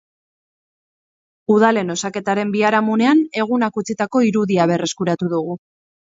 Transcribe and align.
Udalen 1.55 1.93
osaketaren 1.95 2.55
biharamunean 2.57 3.21
egunak 3.43 3.79
utzitako 3.83 4.25
irudia 4.31 4.69
berreskuratu 4.75 5.33
dugu. 5.37 5.61